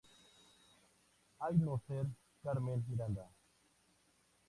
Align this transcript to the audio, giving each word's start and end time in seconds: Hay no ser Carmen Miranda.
Hay 1.41 1.53
no 1.59 1.79
ser 1.87 2.07
Carmen 2.41 2.83
Miranda. 2.87 3.29